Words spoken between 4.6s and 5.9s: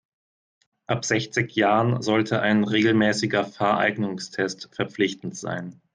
verpflichtend sein.